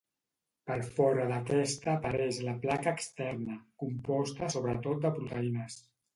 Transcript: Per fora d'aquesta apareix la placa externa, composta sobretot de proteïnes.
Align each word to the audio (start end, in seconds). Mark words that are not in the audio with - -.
Per 0.69 0.77
fora 0.95 1.27
d'aquesta 1.31 1.91
apareix 1.93 2.39
la 2.47 2.57
placa 2.65 2.95
externa, 3.01 3.59
composta 3.85 4.53
sobretot 4.57 5.07
de 5.07 5.15
proteïnes. 5.21 5.81